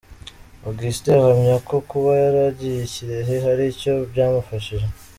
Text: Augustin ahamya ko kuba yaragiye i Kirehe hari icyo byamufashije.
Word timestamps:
Augustin 0.67 1.13
ahamya 1.19 1.55
ko 1.67 1.75
kuba 1.89 2.11
yaragiye 2.23 2.77
i 2.85 2.91
Kirehe 2.93 3.35
hari 3.45 3.63
icyo 3.73 3.93
byamufashije. 4.11 4.87